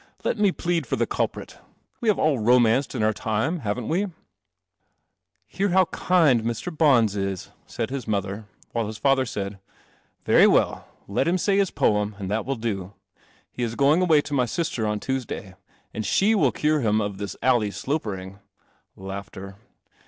[0.23, 1.59] Let me plead for the culprit.
[1.99, 6.41] We have all ro manced in our time, haven't we?" 7° I 111 CELESTIAL (>MNIB1
[6.41, 6.77] ■•II knul Mr.
[7.85, 9.59] Bona is, mother, while his father said,"
[10.25, 10.87] Very well.
[11.07, 12.81] I him say I; P< em, and that will do.
[12.83, 12.93] 1
[13.59, 15.53] (e is going awaj tom\ sister on Tuesday,
[15.93, 18.39] and she will cure him of this alley sloperin